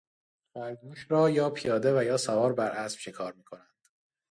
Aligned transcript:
خرگوش 0.53 1.11
را 1.11 1.29
یا 1.29 1.49
پیاده 1.49 1.99
و 1.99 2.03
یا 2.03 2.17
سوار 2.17 2.53
بر 2.53 2.71
اسب 2.71 2.99
شکار 2.99 3.33
میکنند. 3.33 3.85